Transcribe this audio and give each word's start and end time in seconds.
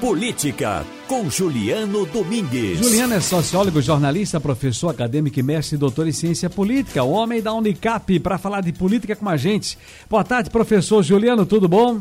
Política, 0.00 0.86
com 1.06 1.28
Juliano 1.28 2.06
Domingues. 2.06 2.78
Juliano 2.78 3.12
é 3.12 3.20
sociólogo, 3.20 3.82
jornalista, 3.82 4.40
professor 4.40 4.88
acadêmico 4.88 5.38
e 5.38 5.42
mestre 5.42 5.76
e 5.76 5.78
doutor 5.78 6.08
em 6.08 6.12
ciência 6.12 6.48
política, 6.48 7.04
o 7.04 7.10
homem 7.10 7.42
da 7.42 7.52
Unicap, 7.52 8.18
para 8.18 8.38
falar 8.38 8.62
de 8.62 8.72
política 8.72 9.14
com 9.14 9.28
a 9.28 9.36
gente. 9.36 9.76
Boa 10.08 10.24
tarde, 10.24 10.48
professor 10.48 11.02
Juliano, 11.02 11.44
tudo 11.44 11.68
bom? 11.68 12.00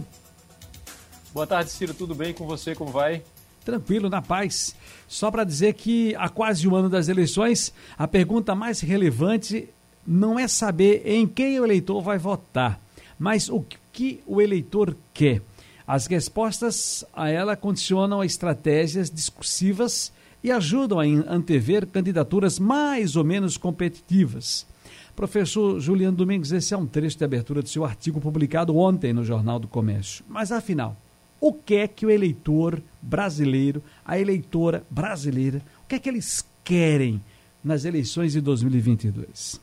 Boa 1.33 1.45
tarde, 1.45 1.71
Ciro, 1.71 1.93
tudo 1.93 2.15
bem 2.15 2.33
com 2.33 2.47
você? 2.47 2.73
Como 2.73 2.89
vai? 2.89 3.21
Tranquilo, 3.65 4.09
na 4.09 4.21
paz. 4.21 4.73
Só 5.05 5.29
para 5.29 5.43
dizer 5.43 5.73
que 5.73 6.15
há 6.15 6.29
quase 6.29 6.65
um 6.69 6.75
ano 6.77 6.87
das 6.89 7.09
eleições, 7.09 7.73
a 7.97 8.07
pergunta 8.07 8.55
mais 8.55 8.79
relevante 8.79 9.67
não 10.07 10.39
é 10.39 10.47
saber 10.47 11.01
em 11.05 11.27
quem 11.27 11.59
o 11.59 11.65
eleitor 11.65 12.01
vai 12.01 12.17
votar, 12.17 12.79
mas 13.19 13.49
o 13.49 13.61
que 13.91 14.21
o 14.25 14.41
eleitor 14.41 14.95
quer. 15.13 15.41
As 15.89 16.05
respostas 16.05 17.03
a 17.15 17.31
ela 17.31 17.55
condicionam 17.55 18.21
a 18.21 18.25
estratégias 18.27 19.09
discursivas 19.09 20.13
e 20.43 20.51
ajudam 20.51 20.99
a 20.99 21.03
antever 21.03 21.87
candidaturas 21.87 22.59
mais 22.59 23.15
ou 23.15 23.23
menos 23.23 23.57
competitivas. 23.57 24.67
Professor 25.15 25.79
Juliano 25.79 26.15
Domingues, 26.15 26.51
esse 26.51 26.75
é 26.75 26.77
um 26.77 26.85
trecho 26.85 27.17
de 27.17 27.23
abertura 27.23 27.63
do 27.63 27.69
seu 27.69 27.83
artigo 27.83 28.21
publicado 28.21 28.77
ontem 28.77 29.13
no 29.13 29.25
Jornal 29.25 29.57
do 29.57 29.67
Comércio. 29.67 30.23
Mas 30.29 30.51
afinal, 30.51 30.95
o 31.41 31.51
que 31.51 31.77
é 31.77 31.87
que 31.87 32.05
o 32.05 32.11
eleitor 32.11 32.79
brasileiro, 33.01 33.81
a 34.05 34.19
eleitora 34.19 34.83
brasileira, 34.91 35.59
o 35.83 35.87
que 35.87 35.95
é 35.95 35.99
que 35.99 36.07
eles 36.07 36.45
querem 36.63 37.19
nas 37.63 37.83
eleições 37.83 38.33
de 38.33 38.41
2022? 38.41 39.59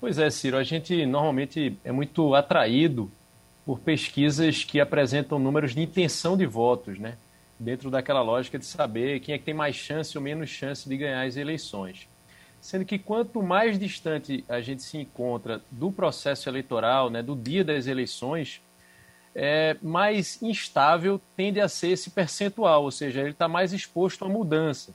Pois 0.00 0.16
é, 0.16 0.30
Ciro, 0.30 0.56
a 0.56 0.64
gente 0.64 1.04
normalmente 1.04 1.76
é 1.84 1.92
muito 1.92 2.34
atraído 2.34 3.10
por 3.64 3.78
pesquisas 3.80 4.64
que 4.64 4.80
apresentam 4.80 5.38
números 5.38 5.74
de 5.74 5.80
intenção 5.80 6.36
de 6.36 6.46
votos, 6.46 6.98
né? 6.98 7.16
dentro 7.62 7.90
daquela 7.90 8.20
lógica 8.20 8.58
de 8.58 8.66
saber 8.66 9.20
quem 9.20 9.34
é 9.34 9.38
que 9.38 9.44
tem 9.44 9.54
mais 9.54 9.76
chance 9.76 10.16
ou 10.18 10.22
menos 10.22 10.50
chance 10.50 10.88
de 10.88 10.96
ganhar 10.96 11.22
as 11.22 11.36
eleições. 11.36 12.08
Sendo 12.60 12.84
que 12.84 12.98
quanto 12.98 13.42
mais 13.42 13.78
distante 13.78 14.44
a 14.48 14.60
gente 14.60 14.82
se 14.82 14.98
encontra 14.98 15.60
do 15.70 15.90
processo 15.90 16.48
eleitoral, 16.48 17.08
né, 17.08 17.22
do 17.22 17.34
dia 17.34 17.64
das 17.64 17.86
eleições, 17.86 18.60
é, 19.34 19.76
mais 19.80 20.42
instável 20.42 21.20
tende 21.36 21.60
a 21.60 21.68
ser 21.68 21.88
esse 21.88 22.10
percentual, 22.10 22.84
ou 22.84 22.90
seja, 22.90 23.20
ele 23.20 23.30
está 23.30 23.48
mais 23.48 23.72
exposto 23.72 24.24
à 24.24 24.28
mudança. 24.28 24.94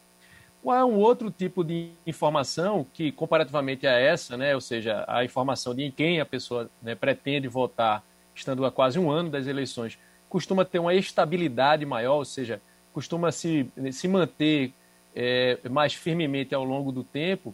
Qual 0.62 0.78
é 0.78 0.84
um 0.84 0.96
outro 0.96 1.32
tipo 1.32 1.64
de 1.64 1.92
informação 2.06 2.86
que, 2.94 3.12
comparativamente 3.12 3.88
a 3.88 3.92
essa, 3.92 4.36
né, 4.36 4.54
ou 4.54 4.62
seja, 4.62 5.06
a 5.08 5.24
informação 5.24 5.74
de 5.74 5.84
em 5.84 5.92
quem 5.92 6.20
a 6.20 6.26
pessoa 6.26 6.70
né, 6.82 6.96
pretende 6.96 7.48
votar 7.48 8.04
estando 8.38 8.66
há 8.66 8.72
quase 8.72 9.00
um 9.00 9.10
ano 9.10 9.30
das 9.30 9.48
eleições, 9.48 9.98
costuma 10.30 10.64
ter 10.64 10.80
uma 10.80 10.94
estabilidade 10.94 11.86
maior, 11.86 12.18
ou 12.18 12.26
seja, 12.26 12.62
costuma 12.94 13.32
se, 13.32 13.68
se 13.92 14.08
manter 14.08 14.72
é, 15.16 15.58
mais 15.70 15.94
firmemente 15.94 16.54
ao 16.54 16.64
longo 16.64 16.92
do 16.92 17.04
tempo, 17.04 17.54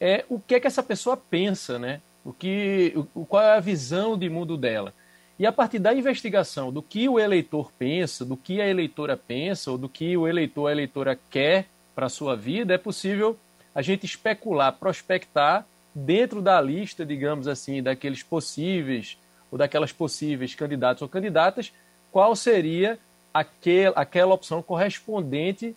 é 0.00 0.24
o 0.28 0.38
que 0.38 0.54
é 0.54 0.60
que 0.60 0.66
essa 0.66 0.82
pessoa 0.82 1.16
pensa, 1.16 1.78
né? 1.78 2.00
O 2.24 2.32
que, 2.32 2.92
o, 3.14 3.24
qual 3.24 3.42
é 3.42 3.56
a 3.56 3.60
visão 3.60 4.18
de 4.18 4.28
mundo 4.28 4.56
dela. 4.56 4.92
E 5.38 5.46
a 5.46 5.52
partir 5.52 5.78
da 5.78 5.94
investigação 5.94 6.72
do 6.72 6.82
que 6.82 7.08
o 7.08 7.20
eleitor 7.20 7.70
pensa, 7.78 8.24
do 8.24 8.36
que 8.36 8.60
a 8.60 8.68
eleitora 8.68 9.16
pensa, 9.16 9.70
ou 9.70 9.78
do 9.78 9.88
que 9.88 10.16
o 10.16 10.26
eleitor, 10.26 10.66
a 10.66 10.72
eleitora 10.72 11.18
quer 11.30 11.66
para 11.94 12.06
a 12.06 12.10
sua 12.10 12.34
vida, 12.34 12.74
é 12.74 12.78
possível 12.78 13.36
a 13.74 13.82
gente 13.82 14.06
especular, 14.06 14.72
prospectar 14.72 15.64
dentro 15.94 16.42
da 16.42 16.60
lista, 16.60 17.04
digamos 17.06 17.46
assim, 17.46 17.82
daqueles 17.82 18.22
possíveis 18.22 19.16
ou 19.56 19.58
daquelas 19.58 19.90
possíveis 19.90 20.54
candidatos 20.54 21.00
ou 21.00 21.08
candidatas, 21.08 21.72
qual 22.12 22.36
seria 22.36 22.98
aquel, 23.32 23.92
aquela 23.96 24.34
opção 24.34 24.62
correspondente 24.62 25.74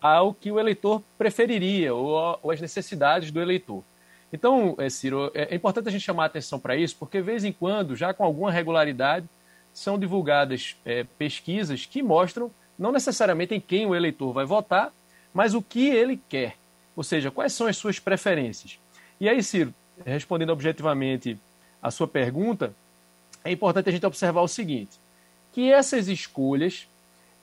ao 0.00 0.34
que 0.34 0.50
o 0.50 0.58
eleitor 0.58 1.00
preferiria 1.16 1.94
ou, 1.94 2.38
ou 2.42 2.50
as 2.50 2.60
necessidades 2.60 3.30
do 3.30 3.40
eleitor. 3.40 3.84
Então, 4.32 4.74
é, 4.78 4.90
Ciro, 4.90 5.30
é, 5.32 5.48
é 5.52 5.54
importante 5.54 5.88
a 5.88 5.92
gente 5.92 6.02
chamar 6.02 6.24
a 6.24 6.26
atenção 6.26 6.58
para 6.58 6.76
isso, 6.76 6.96
porque, 6.98 7.18
de 7.18 7.24
vez 7.24 7.44
em 7.44 7.52
quando, 7.52 7.94
já 7.94 8.12
com 8.12 8.24
alguma 8.24 8.50
regularidade, 8.50 9.26
são 9.72 9.98
divulgadas 9.98 10.76
é, 10.84 11.04
pesquisas 11.16 11.86
que 11.86 12.02
mostram 12.02 12.50
não 12.76 12.90
necessariamente 12.90 13.54
em 13.54 13.60
quem 13.60 13.86
o 13.86 13.94
eleitor 13.94 14.32
vai 14.32 14.44
votar, 14.44 14.92
mas 15.32 15.54
o 15.54 15.62
que 15.62 15.88
ele 15.88 16.20
quer. 16.28 16.56
Ou 16.96 17.04
seja, 17.04 17.30
quais 17.30 17.52
são 17.52 17.66
as 17.66 17.76
suas 17.76 17.98
preferências. 17.98 18.78
E 19.20 19.28
aí, 19.28 19.42
Ciro, 19.42 19.72
respondendo 20.04 20.50
objetivamente 20.50 21.38
a 21.82 21.90
sua 21.90 22.08
pergunta, 22.08 22.74
é 23.44 23.50
importante 23.50 23.88
a 23.88 23.92
gente 23.92 24.06
observar 24.06 24.42
o 24.42 24.48
seguinte, 24.48 24.98
que 25.52 25.72
essas 25.72 26.08
escolhas 26.08 26.86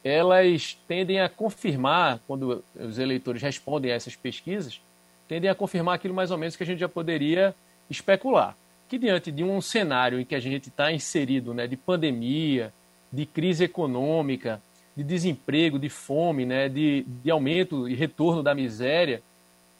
elas 0.04 0.78
tendem 0.88 1.20
a 1.20 1.28
confirmar, 1.28 2.20
quando 2.28 2.64
os 2.76 2.98
eleitores 2.98 3.42
respondem 3.42 3.92
a 3.92 3.96
essas 3.96 4.16
pesquisas, 4.16 4.80
tendem 5.28 5.50
a 5.50 5.56
confirmar 5.56 5.96
aquilo 5.96 6.14
mais 6.14 6.32
ou 6.32 6.38
menos 6.38 6.56
que 6.56 6.64
a 6.64 6.66
gente 6.66 6.80
já 6.80 6.88
poderia 6.88 7.54
especular. 7.90 8.56
Que 8.88 8.98
diante 8.98 9.32
de 9.32 9.44
um 9.44 9.60
cenário 9.60 10.20
em 10.20 10.26
que 10.26 10.36
a 10.36 10.40
gente 10.40 10.70
está 10.70 10.92
inserido 10.92 11.54
né, 11.54 11.68
de 11.68 11.76
pandemia, 11.76 12.74
de 13.12 13.26
crise 13.26 13.66
econômica, 13.66 14.62
de 14.96 15.04
desemprego, 15.04 15.78
de 15.78 15.90
fome, 15.90 16.46
né, 16.46 16.70
de, 16.70 17.04
de 17.06 17.30
aumento 17.30 17.88
e 17.90 17.94
retorno 17.94 18.42
da 18.42 18.56
miséria, 18.56 19.22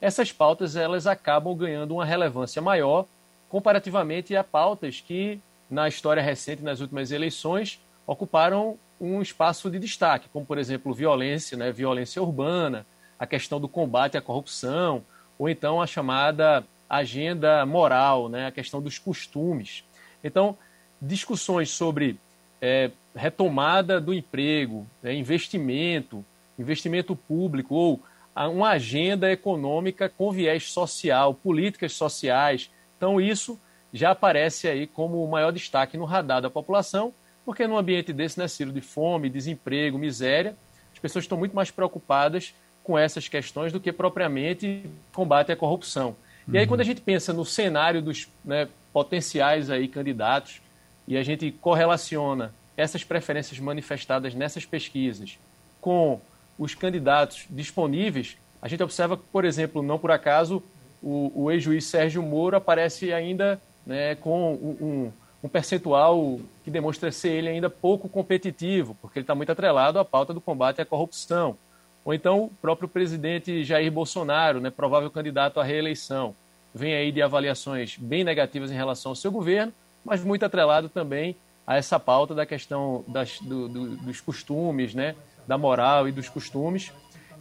essas 0.02 0.32
pautas 0.32 0.76
elas 0.76 1.08
acabam 1.08 1.56
ganhando 1.56 1.94
uma 1.96 2.06
relevância 2.06 2.62
maior 2.62 3.06
comparativamente 3.50 4.36
a 4.36 4.44
pautas 4.44 5.00
que 5.00 5.40
na 5.70 5.88
história 5.88 6.22
recente, 6.22 6.64
nas 6.64 6.80
últimas 6.80 7.12
eleições, 7.12 7.80
ocuparam 8.06 8.78
um 9.00 9.22
espaço 9.22 9.70
de 9.70 9.78
destaque, 9.78 10.30
como, 10.32 10.46
por 10.46 10.58
exemplo, 10.58 10.94
violência, 10.94 11.58
né, 11.58 11.72
violência 11.72 12.22
urbana, 12.22 12.86
a 13.20 13.28
questão 13.28 13.60
do 13.60 13.68
combate 13.68 14.18
à 14.18 14.22
corrupção, 14.22 15.04
ou 15.38 15.50
então 15.50 15.82
a 15.82 15.88
chamada 15.88 16.64
agenda 16.90 17.66
moral, 17.66 18.30
né, 18.30 18.48
a 18.48 18.52
questão 18.52 18.82
dos 18.82 18.98
costumes. 18.98 19.84
Então, 20.24 20.58
discussões 21.02 21.70
sobre 21.70 22.18
é, 22.62 22.90
retomada 23.16 24.00
do 24.00 24.14
emprego, 24.14 24.88
né, 25.04 25.14
investimento, 25.14 26.26
investimento 26.58 27.16
público, 27.16 27.76
ou 27.76 28.02
uma 28.36 28.70
agenda 28.70 29.32
econômica 29.32 30.10
com 30.10 30.32
viés 30.32 30.72
social, 30.72 31.34
políticas 31.34 31.94
sociais. 31.94 32.70
Então, 32.96 33.20
isso 33.20 33.60
já 33.98 34.12
aparece 34.12 34.68
aí 34.68 34.88
como 34.88 35.24
o 35.24 35.30
maior 35.30 35.52
destaque 35.52 35.98
no 35.98 36.06
radar 36.06 36.42
da 36.42 36.50
população, 36.50 37.14
porque 37.46 37.68
num 37.68 37.78
ambiente 37.78 38.14
desse, 38.14 38.40
né, 38.40 38.48
Ciro, 38.48 38.72
de 38.72 38.82
fome, 38.82 39.30
desemprego, 39.30 39.98
miséria, 39.98 40.56
as 40.94 41.00
pessoas 41.00 41.26
estão 41.26 41.38
muito 41.38 41.56
mais 41.56 41.72
preocupadas 41.72 42.54
com 42.84 42.98
essas 42.98 43.28
questões 43.28 43.72
do 43.74 43.80
que 43.80 43.92
propriamente 43.92 44.84
combate 45.14 45.52
à 45.52 45.56
corrupção. 45.56 46.16
Uhum. 46.48 46.54
E 46.54 46.58
aí, 46.58 46.64
uhum. 46.64 46.70
quando 46.70 46.82
a 46.82 46.86
gente 46.86 47.02
pensa 47.02 47.34
no 47.34 47.46
cenário 47.46 48.02
dos 48.02 48.28
né, 48.44 48.68
potenciais 48.94 49.70
aí 49.70 49.88
candidatos 49.88 50.62
e 51.08 51.18
a 51.18 51.24
gente 51.24 51.52
correlaciona 51.52 52.54
essas 52.76 53.04
preferências 53.04 53.60
manifestadas 53.60 54.34
nessas 54.34 54.66
pesquisas 54.66 55.38
com 55.82 56.20
os 56.58 56.76
candidatos 56.76 57.46
disponíveis, 57.50 58.38
a 58.62 58.68
gente 58.68 58.82
observa 58.84 59.18
que, 59.18 59.24
por 59.32 59.46
exemplo, 59.46 59.82
não 59.82 60.00
por 60.00 60.12
acaso, 60.12 60.64
o, 61.02 61.32
o 61.36 61.52
ex-juiz 61.52 61.86
Sérgio 61.86 62.24
Moro 62.24 62.58
aparece 62.58 63.14
ainda 63.14 63.62
né, 63.88 64.16
com 64.16 64.54
um, 64.54 65.12
um, 65.42 65.50
percentual 65.50 66.40
que 66.64 66.70
demonstra 66.70 67.10
ser 67.10 67.30
ele 67.30 67.48
ainda 67.48 67.70
pouco 67.70 68.10
competitivo, 68.10 68.98
porque 69.02 69.20
ele 69.20 69.24
está 69.24 69.34
muito 69.34 69.52
atrelado 69.52 69.98
à 69.98 70.04
pauta 70.04 70.34
do 70.34 70.42
combate 70.42 70.82
à 70.82 70.86
corrupção. 70.86 71.58
Ou 72.04 72.14
então 72.14 72.44
o 72.44 72.52
próprio 72.62 72.90
presidente 72.90 73.64
Jair 73.64 73.90
Bolsonaro, 73.90 74.60
né, 74.60 74.70
provável 74.70 75.10
candidato 75.10 75.60
à 75.60 75.64
reeleição, 75.64 76.36
vem 76.76 76.94
aí 76.94 77.12
de 77.14 77.22
avaliações 77.22 77.98
bem 77.98 78.26
negativas 78.26 78.70
em 78.70 78.76
relação 78.76 79.12
ao 79.14 79.16
seu 79.16 79.32
governo, 79.32 79.72
mas 80.04 80.22
muito 80.22 80.46
atrelado 80.46 80.90
também 80.90 81.36
a 81.66 81.78
essa 81.78 81.98
pauta 81.98 82.36
da 82.36 82.46
questão 82.46 83.06
das, 83.08 83.40
do, 83.40 83.70
do, 83.70 83.96
dos 83.98 84.20
costumes, 84.20 84.94
né, 84.94 85.16
da 85.48 85.58
moral 85.58 86.10
e 86.10 86.12
dos 86.12 86.28
costumes, 86.28 86.92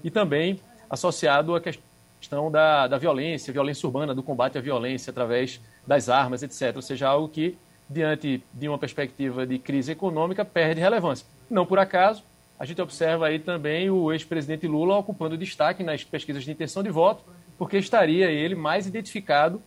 e 0.03 0.11
também 0.11 0.61
associado 0.89 1.57
à 1.57 1.61
questão 1.61 1.86
da, 2.51 2.87
da 2.87 2.99
violência, 2.99 3.53
violência 3.53 3.87
urbana, 3.87 4.15
do 4.15 4.23
combate 4.23 4.59
à 4.59 4.61
violência 4.61 5.11
através 5.11 5.61
das 5.87 6.09
armas, 6.09 6.43
etc. 6.43 6.75
Ou 6.77 6.83
seja, 6.83 7.09
algo 7.09 7.29
que, 7.29 7.57
diante 7.89 8.43
de 8.53 8.69
uma 8.69 8.79
perspectiva 8.79 9.47
de 9.47 9.59
crise 9.59 9.93
econômica, 9.93 10.45
perde 10.45 10.81
relevância. 10.81 11.27
Não 11.49 11.65
por 11.65 11.79
acaso, 11.79 12.23
a 12.59 12.65
gente 12.65 12.81
observa 12.81 13.27
aí 13.27 13.39
também 13.39 13.91
o 13.91 14.13
ex-presidente 14.13 14.67
Lula 14.67 14.97
ocupando 14.97 15.37
destaque 15.37 15.83
nas 15.83 16.03
pesquisas 16.03 16.45
de 16.45 16.51
intenção 16.51 16.83
de 16.83 16.91
voto, 16.91 17.23
porque 17.59 17.77
estaria 17.77 18.31
ele 18.31 18.55
mais 18.55 18.87
identificado 18.87 19.63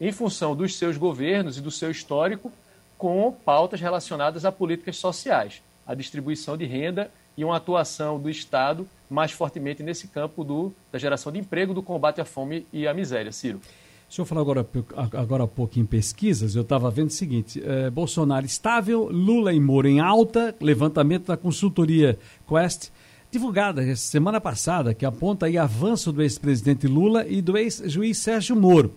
em 0.00 0.12
função 0.12 0.54
dos 0.54 0.76
seus 0.76 0.96
governos 0.96 1.56
e 1.56 1.60
do 1.60 1.70
seu 1.70 1.90
histórico 1.90 2.52
com 2.98 3.32
pautas 3.32 3.80
relacionadas 3.80 4.44
a 4.44 4.52
políticas 4.52 4.96
sociais, 4.96 5.62
a 5.86 5.94
distribuição 5.94 6.56
de 6.56 6.64
renda 6.64 7.10
e 7.36 7.44
uma 7.44 7.56
atuação 7.56 8.18
do 8.18 8.30
Estado 8.30 8.86
mais 9.10 9.32
fortemente 9.32 9.82
nesse 9.82 10.08
campo 10.08 10.42
do, 10.42 10.72
da 10.90 10.98
geração 10.98 11.30
de 11.30 11.38
emprego, 11.38 11.74
do 11.74 11.82
combate 11.82 12.20
à 12.20 12.24
fome 12.24 12.66
e 12.72 12.86
à 12.86 12.94
miséria. 12.94 13.30
Ciro. 13.32 13.60
O 14.08 14.12
senhor 14.12 14.26
falou 14.26 14.42
agora, 14.42 14.66
agora 15.12 15.44
há 15.44 15.46
pouco 15.46 15.78
em 15.78 15.84
pesquisas, 15.84 16.54
eu 16.54 16.62
estava 16.62 16.90
vendo 16.90 17.08
o 17.08 17.12
seguinte: 17.12 17.62
é, 17.64 17.90
Bolsonaro 17.90 18.46
estável, 18.46 19.08
Lula 19.10 19.52
e 19.52 19.60
Moro 19.60 19.88
em 19.88 20.00
alta, 20.00 20.54
levantamento 20.60 21.26
da 21.26 21.36
consultoria 21.36 22.18
Quest, 22.46 22.90
divulgada 23.30 23.96
semana 23.96 24.40
passada, 24.40 24.94
que 24.94 25.04
aponta 25.04 25.46
aí 25.46 25.58
avanço 25.58 26.12
do 26.12 26.22
ex-presidente 26.22 26.86
Lula 26.86 27.26
e 27.26 27.42
do 27.42 27.56
ex-juiz 27.56 28.18
Sérgio 28.18 28.54
Moro. 28.54 28.94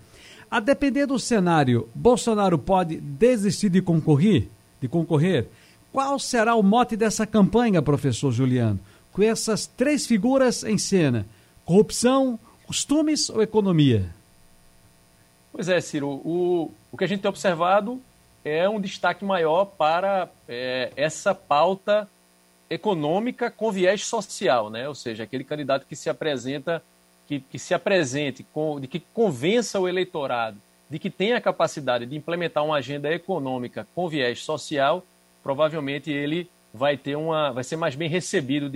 A 0.49 0.59
depender 0.59 1.05
do 1.05 1.19
cenário, 1.19 1.89
Bolsonaro 1.95 2.57
pode 2.57 2.97
desistir 2.97 3.69
de 3.69 3.81
concorrer? 3.81 4.47
De 4.79 4.87
concorrer? 4.87 5.47
Qual 5.97 6.19
será 6.19 6.53
o 6.53 6.61
mote 6.61 6.95
dessa 6.95 7.25
campanha, 7.25 7.81
professor 7.81 8.31
Juliano? 8.31 8.79
Com 9.11 9.23
essas 9.23 9.65
três 9.65 10.05
figuras 10.05 10.63
em 10.63 10.77
cena: 10.77 11.25
corrupção, 11.65 12.39
costumes 12.67 13.31
ou 13.31 13.41
economia? 13.41 14.05
Pois 15.51 15.67
é, 15.67 15.81
Ciro. 15.81 16.07
O, 16.07 16.71
o 16.91 16.97
que 16.99 17.03
a 17.03 17.07
gente 17.07 17.21
tem 17.21 17.29
observado 17.29 17.99
é 18.45 18.69
um 18.69 18.79
destaque 18.79 19.25
maior 19.25 19.65
para 19.65 20.29
é, 20.47 20.91
essa 20.95 21.33
pauta 21.33 22.07
econômica 22.69 23.49
com 23.49 23.71
viés 23.71 24.05
social, 24.05 24.69
né? 24.69 24.87
Ou 24.87 24.93
seja, 24.93 25.23
aquele 25.23 25.43
candidato 25.43 25.87
que 25.87 25.95
se 25.95 26.11
apresenta, 26.11 26.79
que, 27.27 27.39
que 27.39 27.57
se 27.57 27.73
apresente, 27.73 28.45
com, 28.53 28.79
de 28.79 28.87
que 28.87 28.99
convença 28.99 29.79
o 29.79 29.87
eleitorado 29.87 30.59
de 30.89 30.99
que 30.99 31.09
tem 31.09 31.33
a 31.33 31.41
capacidade 31.41 32.05
de 32.05 32.15
implementar 32.15 32.63
uma 32.63 32.77
agenda 32.77 33.11
econômica 33.11 33.85
com 33.93 34.07
viés 34.07 34.41
social, 34.41 35.03
provavelmente 35.47 36.11
ele 36.11 36.49
vai 36.73 36.97
ter 36.97 37.15
uma, 37.15 37.53
vai 37.53 37.63
ser 37.63 37.77
mais 37.77 37.95
bem 37.95 38.09
recebido, 38.09 38.69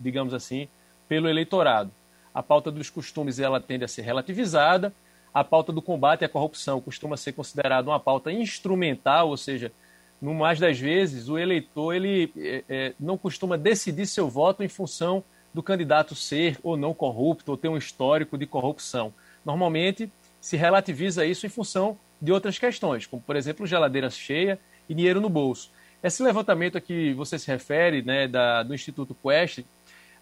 digamos 0.00 0.32
assim, 0.32 0.66
pelo 1.06 1.28
eleitorado. 1.28 1.90
A 2.32 2.42
pauta 2.42 2.70
dos 2.70 2.88
costumes 2.88 3.38
ela 3.38 3.60
tende 3.60 3.84
a 3.84 3.88
ser 3.88 4.00
relativizada. 4.00 4.90
A 5.34 5.44
pauta 5.44 5.70
do 5.70 5.82
combate 5.82 6.24
à 6.24 6.28
corrupção 6.28 6.80
costuma 6.80 7.18
ser 7.18 7.32
considerada 7.32 7.90
uma 7.90 8.00
pauta 8.00 8.32
instrumental, 8.32 9.28
ou 9.28 9.36
seja, 9.36 9.70
no 10.18 10.32
mais 10.32 10.58
das 10.58 10.78
vezes, 10.80 11.28
o 11.28 11.36
eleitor 11.36 11.94
ele 11.94 12.32
é, 12.38 12.64
é, 12.70 12.92
não 12.98 13.18
costuma 13.18 13.58
decidir 13.58 14.06
seu 14.06 14.30
voto 14.30 14.62
em 14.64 14.68
função 14.68 15.22
do 15.52 15.62
candidato 15.62 16.14
ser 16.14 16.56
ou 16.62 16.74
não 16.74 16.94
corrupto 16.94 17.50
ou 17.50 17.56
ter 17.58 17.68
um 17.68 17.76
histórico 17.76 18.38
de 18.38 18.46
corrupção. 18.46 19.12
Normalmente 19.44 20.10
se 20.40 20.56
relativiza 20.56 21.26
isso 21.26 21.44
em 21.44 21.50
função 21.50 21.98
de 22.18 22.32
outras 22.32 22.58
questões, 22.58 23.04
como 23.04 23.20
por 23.20 23.36
exemplo 23.36 23.66
geladeira 23.66 24.08
cheia 24.08 24.58
e 24.88 24.94
dinheiro 24.94 25.20
no 25.20 25.28
bolso. 25.28 25.70
Esse 26.02 26.22
levantamento 26.22 26.78
a 26.78 26.80
que 26.80 27.12
você 27.14 27.38
se 27.38 27.48
refere, 27.48 28.02
né, 28.02 28.28
da, 28.28 28.62
do 28.62 28.74
Instituto 28.74 29.14
Quest, 29.14 29.64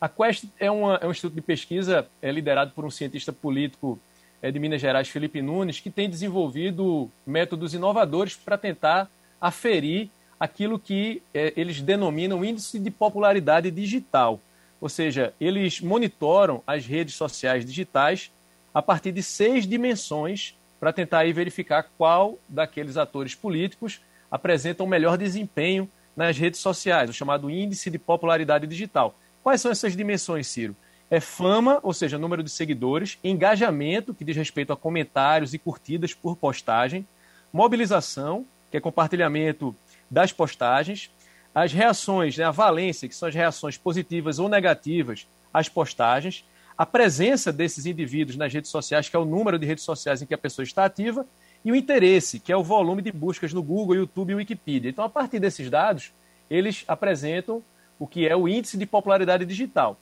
a 0.00 0.08
Quest 0.08 0.44
é, 0.58 0.70
uma, 0.70 0.96
é 0.96 1.06
um 1.06 1.10
instituto 1.10 1.34
de 1.34 1.40
pesquisa 1.40 2.06
é 2.20 2.30
liderado 2.30 2.72
por 2.72 2.84
um 2.84 2.90
cientista 2.90 3.32
político 3.32 3.98
é, 4.42 4.50
de 4.50 4.58
Minas 4.58 4.80
Gerais, 4.80 5.08
Felipe 5.08 5.40
Nunes, 5.42 5.80
que 5.80 5.90
tem 5.90 6.08
desenvolvido 6.08 7.10
métodos 7.26 7.74
inovadores 7.74 8.34
para 8.36 8.58
tentar 8.58 9.10
aferir 9.40 10.10
aquilo 10.38 10.78
que 10.78 11.22
é, 11.32 11.52
eles 11.56 11.80
denominam 11.80 12.44
índice 12.44 12.78
de 12.78 12.90
popularidade 12.90 13.70
digital. 13.70 14.40
Ou 14.80 14.88
seja, 14.88 15.32
eles 15.40 15.80
monitoram 15.80 16.62
as 16.66 16.84
redes 16.84 17.14
sociais 17.14 17.64
digitais 17.64 18.30
a 18.74 18.82
partir 18.82 19.12
de 19.12 19.22
seis 19.22 19.66
dimensões 19.66 20.54
para 20.78 20.92
tentar 20.92 21.20
aí 21.20 21.32
verificar 21.32 21.88
qual 21.96 22.38
daqueles 22.46 22.98
atores 22.98 23.34
políticos 23.34 24.00
apresenta 24.30 24.82
o 24.82 24.86
melhor 24.86 25.16
desempenho 25.16 25.88
nas 26.16 26.36
redes 26.36 26.60
sociais, 26.60 27.10
o 27.10 27.12
chamado 27.12 27.50
índice 27.50 27.90
de 27.90 27.98
popularidade 27.98 28.66
digital. 28.66 29.14
Quais 29.42 29.60
são 29.60 29.70
essas 29.70 29.96
dimensões, 29.96 30.46
Ciro? 30.46 30.74
É 31.10 31.20
fama, 31.20 31.78
ou 31.82 31.92
seja, 31.92 32.18
número 32.18 32.42
de 32.42 32.50
seguidores, 32.50 33.18
engajamento, 33.22 34.12
que 34.12 34.24
diz 34.24 34.36
respeito 34.36 34.72
a 34.72 34.76
comentários 34.76 35.54
e 35.54 35.58
curtidas 35.58 36.12
por 36.12 36.36
postagem, 36.36 37.06
mobilização, 37.52 38.44
que 38.70 38.76
é 38.76 38.80
compartilhamento 38.80 39.74
das 40.10 40.32
postagens, 40.32 41.10
as 41.54 41.72
reações, 41.72 42.36
né, 42.36 42.44
a 42.44 42.50
valência, 42.50 43.08
que 43.08 43.14
são 43.14 43.28
as 43.28 43.34
reações 43.34 43.78
positivas 43.78 44.38
ou 44.38 44.48
negativas 44.48 45.26
às 45.54 45.68
postagens, 45.68 46.44
a 46.76 46.84
presença 46.84 47.52
desses 47.52 47.86
indivíduos 47.86 48.36
nas 48.36 48.52
redes 48.52 48.70
sociais, 48.70 49.08
que 49.08 49.16
é 49.16 49.18
o 49.18 49.24
número 49.24 49.58
de 49.58 49.66
redes 49.66 49.84
sociais 49.84 50.20
em 50.20 50.26
que 50.26 50.34
a 50.34 50.38
pessoa 50.38 50.64
está 50.64 50.84
ativa, 50.84 51.24
e 51.66 51.72
o 51.72 51.74
interesse, 51.74 52.38
que 52.38 52.52
é 52.52 52.56
o 52.56 52.62
volume 52.62 53.02
de 53.02 53.10
buscas 53.10 53.52
no 53.52 53.60
Google, 53.60 53.96
YouTube 53.96 54.30
e 54.30 54.34
Wikipedia. 54.36 54.88
Então, 54.88 55.04
a 55.04 55.08
partir 55.08 55.40
desses 55.40 55.68
dados, 55.68 56.12
eles 56.48 56.84
apresentam 56.86 57.60
o 57.98 58.06
que 58.06 58.24
é 58.24 58.36
o 58.36 58.46
índice 58.46 58.78
de 58.78 58.86
popularidade 58.86 59.44
digital. 59.44 59.98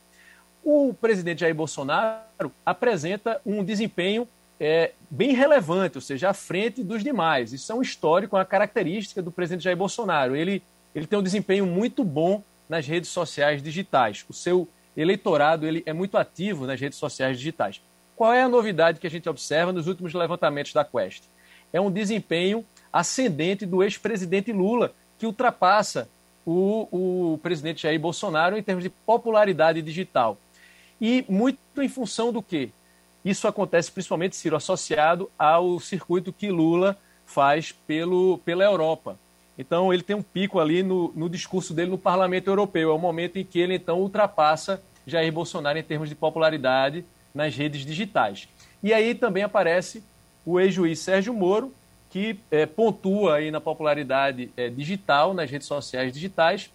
O 0.63 0.93
presidente 0.93 1.41
Jair 1.41 1.55
Bolsonaro 1.55 2.53
apresenta 2.67 3.41
um 3.47 3.65
desempenho 3.65 4.29
é, 4.61 4.93
bem 5.09 5.33
relevante, 5.33 5.97
ou 5.97 6.03
seja, 6.03 6.29
à 6.29 6.35
frente 6.35 6.85
dos 6.85 7.03
demais. 7.03 7.55
Isso 7.55 7.73
é 7.73 7.75
um 7.75 7.81
histórico, 7.81 8.37
uma 8.37 8.45
característica 8.45 9.23
do 9.23 9.33
presidente 9.33 9.65
Jair 9.65 9.77
Bolsonaro. 9.77 10.37
Ele, 10.37 10.63
ele 10.95 11.07
tem 11.07 11.19
um 11.19 11.23
desempenho 11.23 11.65
muito 11.65 12.05
bom 12.05 12.43
nas 12.69 12.87
redes 12.87 13.09
sociais 13.09 13.63
digitais. 13.63 14.23
O 14.29 14.35
seu 14.35 14.69
eleitorado 14.95 15.67
ele 15.67 15.83
é 15.87 15.95
muito 15.95 16.19
ativo 16.19 16.67
nas 16.67 16.79
redes 16.79 16.99
sociais 16.99 17.39
digitais. 17.39 17.81
Qual 18.15 18.35
é 18.35 18.43
a 18.43 18.49
novidade 18.51 19.01
que 19.01 19.07
a 19.07 19.11
gente 19.11 19.31
observa 19.31 19.73
nos 19.73 19.87
últimos 19.87 20.13
levantamentos 20.13 20.75
da 20.75 20.85
Quest? 20.85 21.25
É 21.75 21.81
um 21.81 21.91
desempenho 21.91 22.65
ascendente 22.93 23.67
do 23.67 23.83
ex-presidente 23.83 24.53
Lula, 24.53 24.95
que 25.19 25.27
ultrapassa 25.27 26.09
o, 26.47 26.87
o 27.35 27.39
presidente 27.39 27.83
Jair 27.83 27.99
Bolsonaro 27.99 28.57
em 28.57 28.63
termos 28.63 28.85
de 28.85 28.91
popularidade 28.91 29.83
digital. 29.83 30.39
E 31.01 31.25
muito 31.29 31.59
em 31.79 31.89
função 31.89 32.33
do 32.33 32.41
quê? 32.41 32.71
Isso 33.25 33.49
acontece 33.49 33.91
principalmente, 33.91 34.37
Ciro, 34.37 34.55
associado 34.55 35.29
ao 35.37 35.81
circuito 35.81 36.33
que 36.33 36.49
Lula 36.49 36.97
faz 37.27 37.73
pelo, 37.73 38.39
pela 38.45 38.63
Europa. 38.63 39.19
Então, 39.59 39.93
ele 39.93 40.05
tem 40.05 40.15
um 40.15 40.23
pico 40.23 40.61
ali 40.61 40.85
no, 40.85 41.13
no 41.17 41.29
discurso 41.29 41.75
dele 41.75 41.91
no 41.91 41.99
Parlamento 41.99 42.47
Europeu. 42.47 42.91
É 42.91 42.95
o 42.95 42.99
momento 42.99 43.37
em 43.37 43.45
que 43.45 43.59
ele, 43.59 43.75
então, 43.75 43.99
ultrapassa 43.99 44.81
Jair 45.05 45.33
Bolsonaro 45.33 45.77
em 45.77 45.83
termos 45.83 46.09
de 46.09 46.15
popularidade 46.15 47.05
nas 47.35 47.57
redes 47.57 47.85
digitais. 47.85 48.49
E 48.81 48.93
aí 48.93 49.13
também 49.13 49.43
aparece 49.43 50.05
o 50.45 50.61
ex-juiz 50.61 50.99
Sérgio 50.99 51.33
Moro, 51.33 51.73
que 52.11 52.39
é, 52.51 52.67
pontua 52.67 53.37
aí 53.37 53.51
na 53.51 53.61
popularidade 53.61 54.51
é, 54.57 54.69
digital, 54.69 55.35
nas 55.35 55.51
redes 55.51 55.67
sociais 55.67 56.13
digitais, 56.13 56.71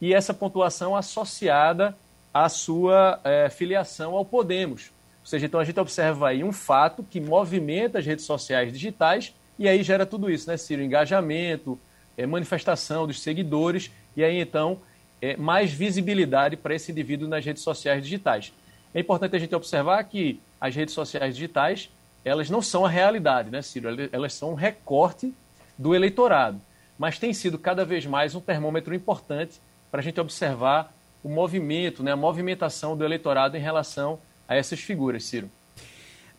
e 0.00 0.12
essa 0.12 0.34
pontuação 0.34 0.96
associada 0.96 1.96
à 2.34 2.48
sua 2.48 3.20
é, 3.24 3.48
filiação 3.48 4.14
ao 4.14 4.24
Podemos. 4.24 4.90
Ou 5.20 5.26
seja, 5.26 5.46
então 5.46 5.60
a 5.60 5.64
gente 5.64 5.78
observa 5.78 6.28
aí 6.28 6.42
um 6.42 6.52
fato 6.52 7.04
que 7.08 7.20
movimenta 7.20 8.00
as 8.00 8.06
redes 8.06 8.24
sociais 8.24 8.72
digitais 8.72 9.32
e 9.58 9.68
aí 9.68 9.82
gera 9.82 10.04
tudo 10.04 10.28
isso, 10.28 10.48
né, 10.50 10.56
Ciro? 10.56 10.82
Engajamento, 10.82 11.78
é, 12.16 12.26
manifestação 12.26 13.06
dos 13.06 13.22
seguidores 13.22 13.90
e 14.16 14.24
aí 14.24 14.38
então 14.38 14.78
é, 15.20 15.36
mais 15.36 15.72
visibilidade 15.72 16.56
para 16.56 16.74
esse 16.74 16.90
indivíduo 16.90 17.28
nas 17.28 17.44
redes 17.44 17.62
sociais 17.62 18.02
digitais. 18.02 18.52
É 18.92 19.00
importante 19.00 19.36
a 19.36 19.38
gente 19.38 19.54
observar 19.54 20.02
que 20.04 20.40
as 20.60 20.74
redes 20.74 20.94
sociais 20.94 21.36
digitais 21.36 21.88
elas 22.24 22.48
não 22.48 22.62
são 22.62 22.84
a 22.84 22.88
realidade, 22.88 23.50
né, 23.50 23.62
Ciro? 23.62 23.88
Elas 24.12 24.34
são 24.34 24.52
um 24.52 24.54
recorte 24.54 25.32
do 25.76 25.94
eleitorado, 25.94 26.60
mas 26.98 27.18
tem 27.18 27.32
sido 27.32 27.58
cada 27.58 27.84
vez 27.84 28.06
mais 28.06 28.34
um 28.34 28.40
termômetro 28.40 28.94
importante 28.94 29.60
para 29.90 30.00
a 30.00 30.02
gente 30.02 30.20
observar 30.20 30.94
o 31.22 31.28
movimento, 31.28 32.02
né, 32.02 32.12
a 32.12 32.16
movimentação 32.16 32.96
do 32.96 33.04
eleitorado 33.04 33.56
em 33.56 33.60
relação 33.60 34.18
a 34.48 34.56
essas 34.56 34.80
figuras, 34.80 35.24
Ciro. 35.24 35.48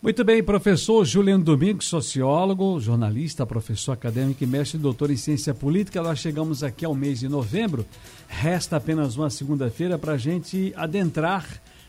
Muito 0.02 0.22
bem, 0.26 0.44
professor 0.44 1.06
Juliano 1.06 1.46
Domingos, 1.46 1.88
sociólogo, 1.88 2.78
jornalista, 2.78 3.46
professor 3.46 3.94
acadêmico 3.94 4.44
e 4.44 4.48
mestre 4.48 4.78
doutor 4.78 5.10
em 5.10 5.16
ciência 5.16 5.54
política. 5.54 6.04
Nós 6.04 6.20
chegamos 6.20 6.62
aqui 6.62 6.84
ao 6.84 6.94
mês 6.94 7.22
de 7.22 7.30
novembro. 7.30 7.86
Resta 8.28 8.76
apenas 8.76 9.16
uma 9.16 9.30
segunda-feira 9.30 9.98
para 9.98 10.14
a 10.14 10.18
gente 10.18 10.74
adentrar 10.76 11.48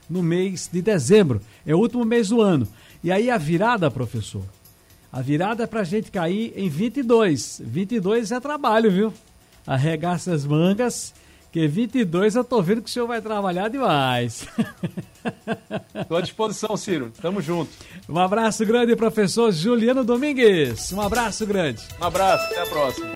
no 0.09 0.23
mês 0.23 0.69
de 0.73 0.81
dezembro. 0.83 1.41
É 1.67 1.75
o 1.75 1.79
último 1.79 2.05
mês 2.05 2.29
do 2.29 2.41
ano. 2.41 2.67
E 3.03 3.13
aí 3.13 3.31
a 3.31 3.39
virada, 3.39 3.91
professor? 3.91 4.45
A 5.13 5.21
virada 5.21 5.65
é 5.65 5.67
para 5.67 5.81
a 5.81 5.85
gente 5.85 6.11
cair 6.11 6.53
em 6.57 6.69
22. 6.69 7.63
22 7.65 8.33
é 8.33 8.41
trabalho, 8.41 8.91
viu? 8.91 9.15
Arregaça 9.67 10.33
as 10.33 10.45
mangas 10.45 11.15
porque 11.55 11.69
22 11.69 12.35
eu 12.35 12.43
tô 12.43 12.61
vendo 12.61 12.83
que 12.83 12.91
o 12.91 12.93
senhor 12.93 13.07
vai 13.07 13.23
trabalhar 13.23 13.69
demais. 13.69 14.45
Estou 15.95 16.17
à 16.17 16.21
disposição, 16.21 16.77
Ciro. 16.77 17.13
Tamo 17.23 17.41
junto. 17.41 17.71
Um 18.09 18.19
abraço 18.19 18.67
grande, 18.67 18.97
professor 18.97 19.53
Juliano 19.53 20.03
Domingues. 20.03 20.91
Um 20.91 21.01
abraço 21.01 21.47
grande. 21.47 21.81
Um 22.01 22.05
abraço, 22.07 22.45
até 22.47 22.61
a 22.61 22.67
próxima. 22.67 23.07